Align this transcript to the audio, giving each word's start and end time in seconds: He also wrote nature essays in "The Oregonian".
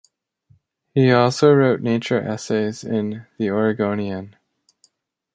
He 0.95 1.11
also 1.11 1.53
wrote 1.53 1.81
nature 1.81 2.19
essays 2.19 2.83
in 2.83 3.27
"The 3.37 3.51
Oregonian". 3.51 4.35